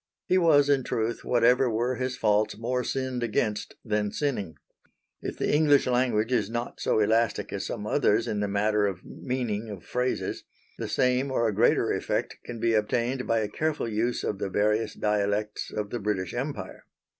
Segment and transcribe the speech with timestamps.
[0.25, 4.55] He was in truth, whatever were his faults, more sinned against than sinning.
[5.21, 9.05] If the English language is not so elastic as some others in the matter of
[9.05, 10.43] meaning of phrases,
[10.79, 14.49] the same or a greater effect can be obtained by a careful use of the
[14.49, 16.85] various dialects of the British Empire.